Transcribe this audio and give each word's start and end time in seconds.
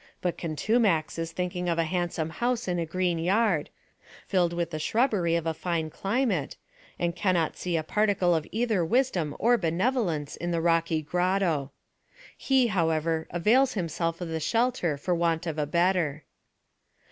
But 0.19 0.35
Contumax 0.35 1.19
is 1.19 1.31
thinking 1.31 1.69
of 1.69 1.77
a 1.77 1.83
handsome 1.83 2.31
house 2.31 2.67
in 2.67 2.79
a 2.79 2.87
green 2.87 3.19
yard, 3.19 3.69
filled 4.25 4.51
wath 4.51 4.71
the 4.71 4.79
shrub 4.79 5.11
bery 5.11 5.35
of 5.35 5.45
a 5.45 5.53
fine 5.53 5.91
climate, 5.91 6.55
and 6.97 7.15
cannot 7.15 7.55
see 7.55 7.77
a 7.77 7.83
particle 7.83 8.33
of 8.33 8.47
either 8.51 8.83
wisdom 8.83 9.35
or 9.37 9.59
benevolence 9.59 10.35
in 10.35 10.49
the 10.49 10.59
rocky 10.59 11.03
grotto. 11.03 11.71
He, 12.35 12.65
how 12.65 12.89
ever, 12.89 13.27
avails 13.29 13.73
himself 13.73 14.21
of 14.21 14.29
the 14.29 14.39
shelter 14.39 14.97
for 14.97 15.13
want 15.13 15.45
of 15.45 15.59
a 15.59 15.67
better. 15.67 16.23